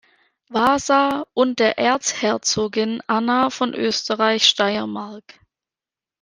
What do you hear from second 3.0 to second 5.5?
Anna von Österreich-Steiermark.